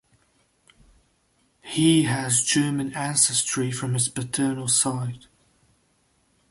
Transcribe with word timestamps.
He 1.61 2.05
has 2.05 2.43
German 2.43 2.91
ancestry 2.95 3.69
from 3.69 3.93
his 3.93 4.09
paternal 4.09 4.67
side. 4.67 5.27